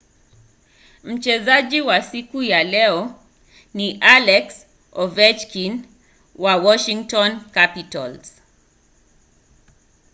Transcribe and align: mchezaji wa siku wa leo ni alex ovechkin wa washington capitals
mchezaji 1.03 1.81
wa 1.81 2.01
siku 2.01 2.37
wa 2.37 2.63
leo 2.73 3.15
ni 3.73 3.97
alex 4.01 4.65
ovechkin 4.91 5.85
wa 6.35 6.55
washington 6.55 7.39
capitals 7.51 8.41